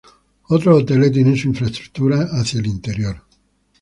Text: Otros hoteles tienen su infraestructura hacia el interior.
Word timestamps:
Otros 0.49 0.79
hoteles 0.81 1.11
tienen 1.11 1.37
su 1.37 1.49
infraestructura 1.49 2.23
hacia 2.31 2.59
el 2.59 2.65
interior. 2.65 3.17